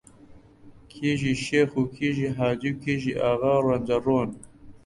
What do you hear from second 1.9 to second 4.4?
کیژی حاجی و کیژی ئاغا ڕەنجەڕۆن